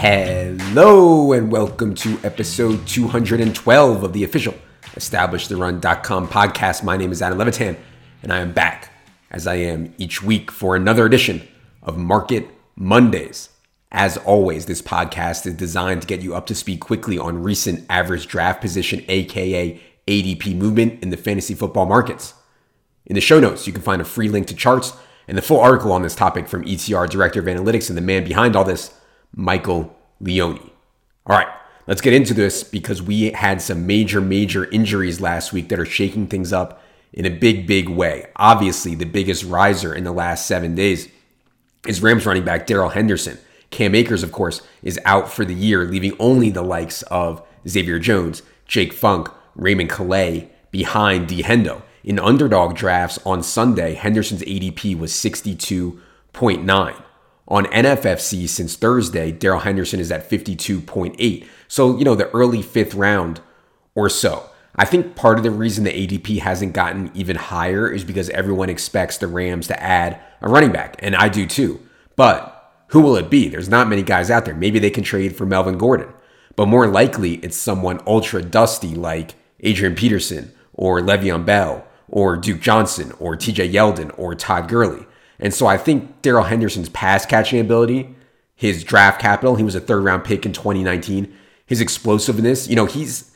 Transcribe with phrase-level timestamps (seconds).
[0.00, 4.54] Hello and welcome to episode 212 of the official
[4.94, 6.82] EstablishTheRun.com podcast.
[6.82, 7.76] My name is Adam Levitan
[8.22, 8.94] and I am back
[9.30, 11.46] as I am each week for another edition
[11.82, 13.50] of Market Mondays.
[13.92, 17.84] As always, this podcast is designed to get you up to speed quickly on recent
[17.90, 22.32] average draft position, aka ADP movement in the fantasy football markets.
[23.04, 24.94] In the show notes, you can find a free link to charts
[25.28, 28.24] and the full article on this topic from ETR Director of Analytics and the man
[28.24, 28.94] behind all this,
[29.34, 30.70] Michael Leone.
[31.26, 31.48] All right,
[31.86, 35.86] let's get into this because we had some major, major injuries last week that are
[35.86, 38.26] shaking things up in a big, big way.
[38.36, 41.08] Obviously, the biggest riser in the last seven days
[41.86, 43.38] is Rams running back Darrell Henderson.
[43.70, 47.98] Cam Akers, of course, is out for the year, leaving only the likes of Xavier
[47.98, 51.42] Jones, Jake Funk, Raymond Calais behind D.
[51.42, 51.82] Hendo.
[52.02, 57.02] In underdog drafts on Sunday, Henderson's ADP was 62.9.
[57.50, 61.46] On NFFC since Thursday, Darrell Henderson is at 52.8.
[61.66, 63.40] So, you know, the early fifth round
[63.96, 64.48] or so.
[64.76, 68.70] I think part of the reason the ADP hasn't gotten even higher is because everyone
[68.70, 71.80] expects the Rams to add a running back, and I do too.
[72.14, 73.48] But who will it be?
[73.48, 74.54] There's not many guys out there.
[74.54, 76.08] Maybe they can trade for Melvin Gordon,
[76.54, 82.60] but more likely it's someone ultra dusty like Adrian Peterson or Le'Veon Bell or Duke
[82.60, 85.06] Johnson or TJ Yeldon or Todd Gurley.
[85.40, 88.14] And so I think Darrell Henderson's pass catching ability,
[88.54, 91.34] his draft capital, he was a third round pick in 2019,
[91.66, 93.34] his explosiveness, you know, he's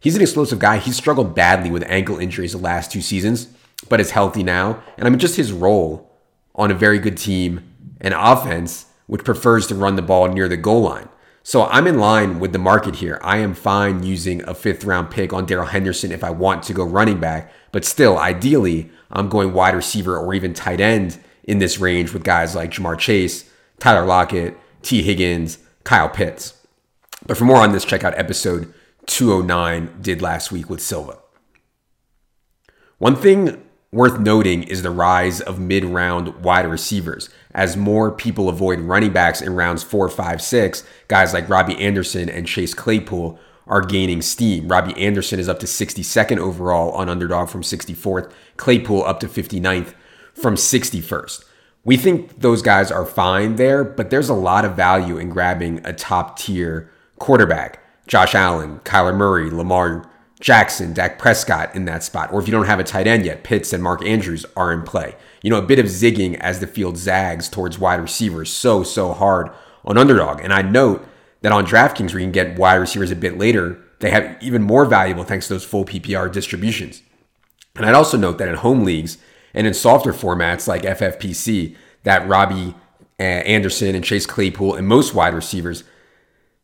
[0.00, 0.78] he's an explosive guy.
[0.78, 3.48] He's struggled badly with ankle injuries the last two seasons,
[3.88, 4.82] but is healthy now.
[4.98, 6.12] And I mean just his role
[6.54, 10.56] on a very good team and offense which prefers to run the ball near the
[10.56, 11.08] goal line.
[11.42, 13.20] So I'm in line with the market here.
[13.22, 16.74] I am fine using a fifth round pick on Darrell Henderson if I want to
[16.74, 21.58] go running back, but still, ideally, I'm going wide receiver or even tight end in
[21.58, 23.48] this range with guys like Ja'Marr Chase,
[23.78, 26.54] Tyler Lockett, Tee Higgins, Kyle Pitts.
[27.26, 28.72] But for more on this, check out episode
[29.06, 31.18] 209 did last week with Silva.
[32.98, 33.62] One thing
[33.92, 37.30] worth noting is the rise of mid round wide receivers.
[37.54, 42.28] As more people avoid running backs in rounds four, five, six, guys like Robbie Anderson
[42.28, 44.68] and Chase Claypool are gaining steam.
[44.68, 49.94] Robbie Anderson is up to 62nd overall on underdog from 64th, Claypool up to 59th
[50.36, 51.44] from 61st.
[51.84, 55.84] We think those guys are fine there, but there's a lot of value in grabbing
[55.84, 57.82] a top tier quarterback.
[58.06, 60.10] Josh Allen, Kyler Murray, Lamar
[60.40, 62.32] Jackson, Dak Prescott in that spot.
[62.32, 64.82] Or if you don't have a tight end yet, Pitts and Mark Andrews are in
[64.82, 65.16] play.
[65.42, 69.12] You know, a bit of zigging as the field zags towards wide receivers so, so
[69.12, 69.50] hard
[69.84, 70.40] on underdog.
[70.40, 71.06] And I note
[71.42, 74.62] that on DraftKings, where you can get wide receivers a bit later, they have even
[74.62, 77.02] more valuable thanks to those full PPR distributions.
[77.76, 79.18] And I'd also note that in home leagues
[79.56, 81.74] and in softer formats like FFPC,
[82.04, 82.74] that Robbie
[83.18, 85.82] uh, Anderson and Chase Claypool and most wide receivers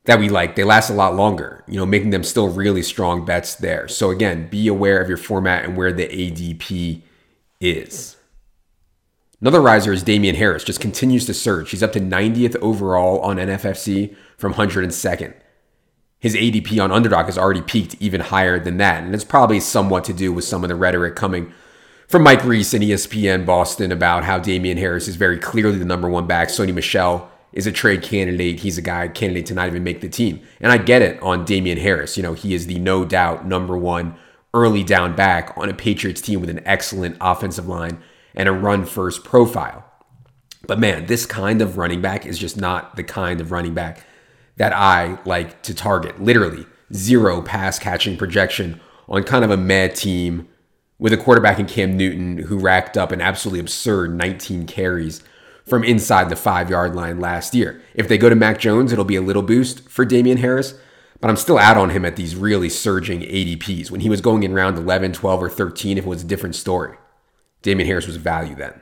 [0.05, 3.25] that we like, they last a lot longer, you know, making them still really strong
[3.25, 3.89] bets there.
[3.89, 7.03] So again, be aware of your format and where the ADP
[7.61, 8.17] is.
[9.41, 11.71] Another riser is Damien Harris, just continues to surge.
[11.71, 15.35] He's up to 90th overall on NFFC from 102nd.
[16.19, 19.03] His ADP on underdog has already peaked even higher than that.
[19.03, 21.53] And it's probably somewhat to do with some of the rhetoric coming
[22.13, 26.11] from Mike Reiss and ESPN Boston about how Damien Harris is very clearly the number
[26.11, 26.49] one back.
[26.49, 28.61] Sony Michel is a trade candidate.
[28.61, 30.43] He's a guy candidate to not even make the team.
[30.61, 32.19] And I get it on Damien Harris.
[32.19, 34.15] You know, he is the no doubt number one
[34.53, 37.99] early down back on a Patriots team with an excellent offensive line
[38.35, 39.83] and a run first profile.
[40.67, 44.05] But man, this kind of running back is just not the kind of running back
[44.59, 46.21] that I like to target.
[46.21, 50.49] Literally, zero pass catching projection on kind of a mad team
[51.03, 55.21] with a quarterback in Cam Newton who racked up an absolutely absurd 19 carries
[55.67, 57.83] from inside the five yard line last year.
[57.97, 60.75] If they go to Mac Jones, it'll be a little boost for Damien Harris,
[61.21, 63.91] but I'm still out on him at these really surging ADPs.
[63.91, 66.55] When he was going in round 11, 12, or 13, if it was a different
[66.55, 66.97] story.
[67.63, 68.81] Damien Harris was value then.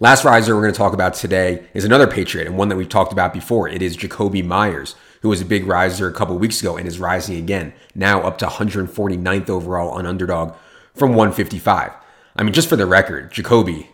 [0.00, 2.88] Last riser we're going to talk about today is another Patriot and one that we've
[2.88, 3.68] talked about before.
[3.68, 6.98] It is Jakobi Meyers, who was a big riser a couple weeks ago and is
[6.98, 10.54] rising again, now up to 149th overall on underdog
[10.98, 11.92] from 155.
[12.36, 13.88] I mean, just for the record, Jakobi,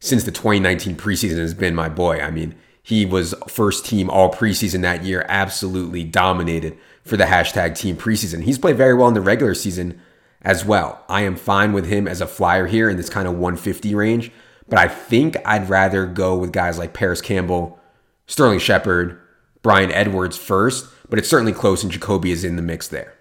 [0.00, 2.20] since the 2019 preseason, has been my boy.
[2.20, 7.76] I mean, he was first team all preseason that year, absolutely dominated for the hashtag
[7.76, 8.44] team preseason.
[8.44, 10.00] He's played very well in the regular season
[10.40, 11.04] as well.
[11.08, 14.32] I am fine with him as a flyer here in this kind of 150 range,
[14.68, 17.78] but I think I'd rather go with guys like Parris Campbell,
[18.26, 19.20] Sterling Shepard,
[19.62, 23.17] Bryan Edwards first, but it's certainly close and Jakobi is in the mix there.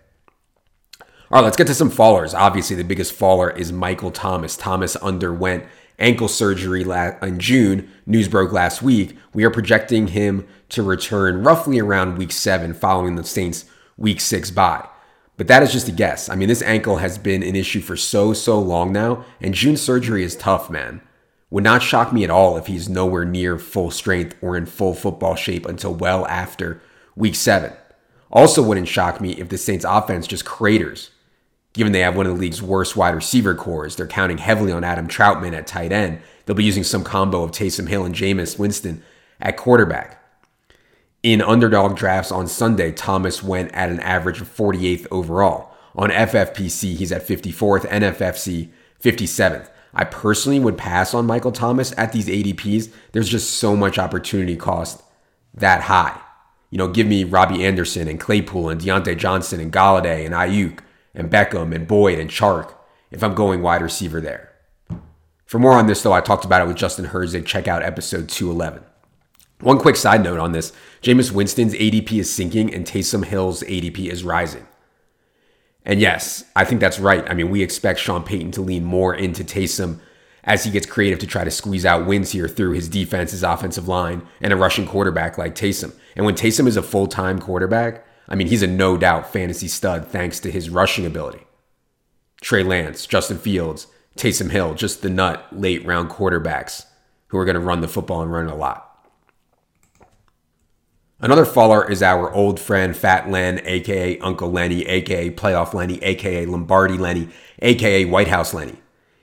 [1.30, 2.34] All right, let's get to some fallers.
[2.34, 4.56] Obviously, the biggest faller is Michael Thomas.
[4.56, 5.66] Thomas underwent
[6.00, 9.18] ankle surgery in June, news broke last week.
[9.34, 13.66] We are projecting him to return roughly around week seven following the Saints'
[13.98, 14.88] week six bye.
[15.36, 16.30] But that is just a guess.
[16.30, 19.76] I mean, this ankle has been an issue for so, so long now, and June
[19.76, 21.02] surgery is tough, man.
[21.50, 24.94] Would not shock me at all if he's nowhere near full strength or in full
[24.94, 26.82] football shape until well after
[27.18, 27.74] week seven.
[28.32, 31.12] Also, wouldn't shock me if the Saints offense just craters.
[31.78, 34.84] Given they have one of the league's worst wide receiver cores, they're counting heavily on
[34.84, 36.20] Adam Trautman at tight end.
[36.44, 39.04] They'll be using some combo of Taysom Hill and Jameis Winston
[39.40, 40.20] at quarterback.
[41.22, 45.72] In underdog drafts on Sunday, Thomas went at an average of 48th overall.
[45.94, 48.70] On FFPC, he's at 54th, NFFC
[49.00, 49.70] 57th.
[49.94, 52.92] I personally would pass on Michael Thomas at these ADPs.
[53.12, 55.04] There's just so much opportunity cost
[55.54, 56.20] that high.
[56.72, 60.80] You know, give me Robbie Anderson and Claypool and Diontae Johnson and Golladay and Aiyuk
[61.18, 62.74] and Beckham and Boyd and Chark
[63.12, 64.54] if I'm going wide receiver there.
[65.46, 67.46] For more on this, though, I talked about it with Justin Herzig.
[67.46, 68.84] Check out episode 211.
[69.62, 70.72] One quick side note on this
[71.02, 74.68] Jameis Winston's ADP is sinking and Taysom Hill's ADP is rising.
[75.84, 77.28] And yes, I think that's right.
[77.30, 80.00] I mean, we expect Sean Payton to lean more into Taysom
[80.44, 83.44] as he gets creative to try to squeeze out wins here through his defense, his
[83.44, 85.94] offensive line, and a rushing quarterback like Taysom.
[86.16, 89.68] And when Taysom is a full time quarterback, I mean, he's a no doubt fantasy
[89.68, 91.46] stud thanks to his rushing ability.
[92.42, 96.86] Trey Lance, Justin Fields, Taysom Hill, just the nut late round quarterbacks
[97.28, 98.84] who are going to run the football and run it a lot.
[101.20, 106.46] Another faller is our old friend Fat Len, aka Uncle Lenny, aka Playoff Lenny, aka
[106.46, 107.30] Lombardi Lenny,
[107.60, 108.76] aka White House Lenny.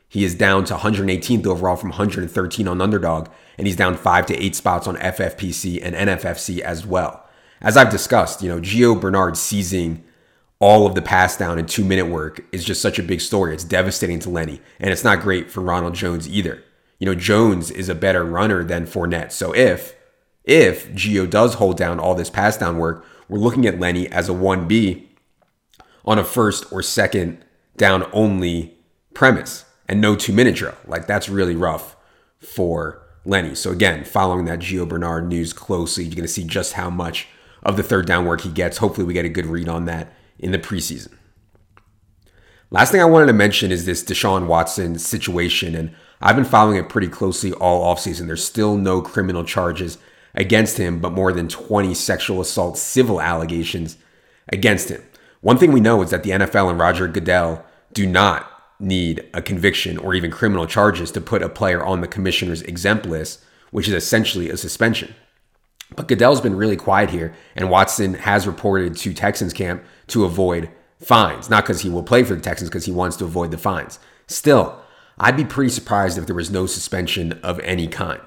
[0.09, 3.29] He is down to 118th overall from 113 on underdog,
[3.59, 7.24] and he's down five to eight spots on FFPC and NFFC as well.
[7.61, 10.05] As I've discussed, you know, Gio Bernard seizing
[10.61, 13.55] all of the pass down and two minute work is just such a big story.
[13.55, 16.63] It's devastating to Lenny, and it's not great for Ronald Jones either.
[16.99, 19.33] You know, Jones is a better runner than Fournette.
[19.33, 19.95] So if
[20.45, 24.29] if Gio does hold down all this pass down work, we're looking at Lenny as
[24.29, 25.07] a 1B
[26.05, 27.45] on a first or second
[27.77, 28.77] down only
[29.15, 30.77] premise and no two minute drill.
[30.87, 31.97] Like that's really rough
[32.39, 33.55] for Lenny.
[33.55, 37.29] So again, following that Gio Bernard news closely, you're going to see just how much
[37.65, 38.79] of the third down work he gets.
[38.79, 41.13] Hopefully, we get a good read on that in the preseason.
[42.71, 46.77] Last thing I wanted to mention is this Deshaun Watson situation, and I've been following
[46.77, 48.27] it pretty closely all offseason.
[48.27, 49.99] There's still no criminal charges
[50.35, 53.97] against him, but more than 20 sexual assault civil allegations
[54.49, 55.03] against him.
[55.41, 58.51] One thing we know is that the NFL and Roger Goodell do not
[58.81, 63.07] need a conviction or even criminal charges to put a player on the commissioner's exempt
[63.07, 65.15] list, which is essentially a suspension.
[65.97, 70.71] But Goodell's been really quiet here, and Watson has reported to Texans camp to avoid
[71.01, 71.49] fines.
[71.49, 73.99] Not because he will play for the Texans, because he wants to avoid the fines.
[74.27, 74.79] Still,
[75.19, 78.21] I'd be pretty surprised if there was no suspension of any kind.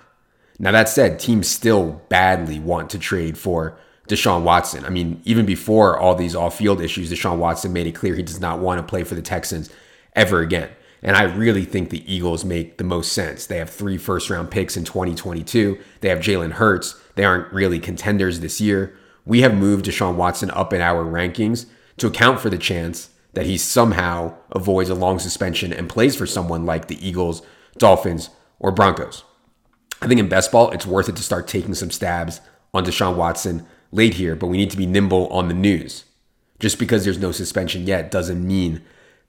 [0.59, 3.77] Now, that said, teams still badly want to trade for
[4.07, 4.85] Deshaun Watson.
[4.85, 8.23] I mean, even before all these off field issues, Deshaun Watson made it clear he
[8.23, 9.69] does not want to play for the Texans
[10.15, 10.69] ever again.
[11.03, 13.45] And I really think the Eagles make the most sense.
[13.45, 15.77] They have three first round picks in 2022.
[16.01, 16.99] They have Jalen Hurts.
[17.15, 18.97] They aren't really contenders this year.
[19.25, 21.67] We have moved Deshaun Watson up in our rankings
[21.97, 26.25] to account for the chance that he somehow avoids a long suspension and plays for
[26.25, 27.41] someone like the Eagles,
[27.77, 28.29] Dolphins,
[28.59, 29.23] or Broncos.
[30.01, 32.41] I think in best ball, it's worth it to start taking some stabs
[32.73, 36.05] on Deshaun Watson late here, but we need to be nimble on the news.
[36.59, 38.81] Just because there's no suspension yet doesn't mean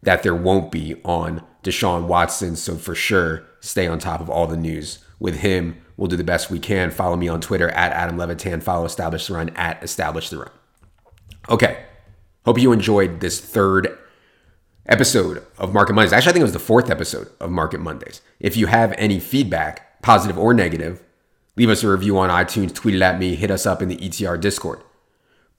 [0.02, 2.56] that there won't be on Deshaun Watson.
[2.56, 5.76] So for sure, stay on top of all the news with him.
[5.96, 6.90] We'll do the best we can.
[6.90, 8.60] Follow me on Twitter at Adam Levitan.
[8.60, 10.50] Follow Establish the Run at Establish the Run.
[11.48, 11.84] Okay.
[12.44, 13.98] Hope you enjoyed this third
[14.86, 16.12] episode of Market Mondays.
[16.12, 18.22] Actually, I think it was the fourth episode of Market Mondays.
[18.40, 21.02] If you have any feedback, positive or negative,
[21.56, 23.96] leave us a review on iTunes, tweet it at me, hit us up in the
[23.96, 24.80] ETR Discord.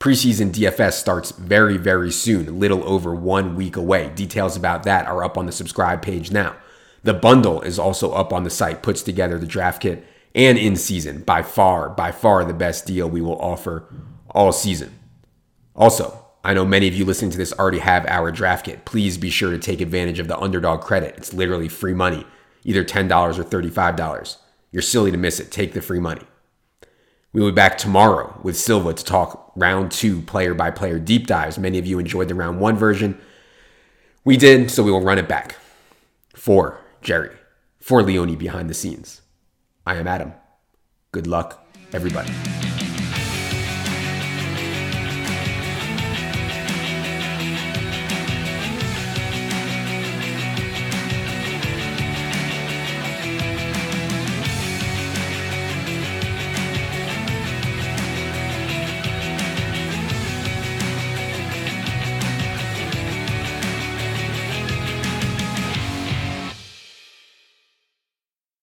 [0.00, 4.10] Preseason DFS starts very, very soon, little over one week away.
[4.14, 6.56] Details about that are up on the subscribe page now.
[7.02, 10.76] The bundle is also up on the site, puts together the draft kit and in
[10.76, 11.20] season.
[11.20, 13.92] By far, by far the best deal we will offer
[14.30, 14.98] all season.
[15.76, 18.86] Also, I know many of you listening to this already have our draft kit.
[18.86, 21.14] Please be sure to take advantage of the underdog credit.
[21.18, 22.26] It's literally free money
[22.64, 24.36] either $10 or $35.
[24.70, 25.50] You're silly to miss it.
[25.50, 26.22] Take the free money.
[27.32, 31.58] We'll be back tomorrow with Silva to talk round two player by player deep dives.
[31.60, 33.20] Many of you enjoyed the round one version.
[34.24, 35.54] We did, so we will run it back.
[36.34, 37.30] For Jerry,
[37.78, 39.20] for Leone behind the scenes.
[39.86, 40.32] I am Adam.
[41.12, 42.32] Good luck, everybody.